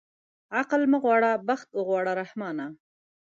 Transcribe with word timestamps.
عقل 0.57 0.81
مه 0.91 0.97
غواړه 1.03 1.31
بخت 1.47 1.67
اوغواړه 1.77 2.11
رحمانه. 2.21 2.67